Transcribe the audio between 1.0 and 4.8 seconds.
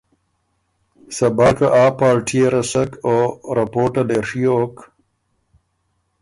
صبار که آ پالټيې رسک او رپورټه لې ڒیوک